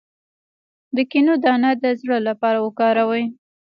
د 0.95 0.97
کینو 1.11 1.33
دانه 1.43 1.71
د 1.83 1.85
زړه 2.01 2.17
لپاره 2.27 2.59
وکاروئ 2.65 3.23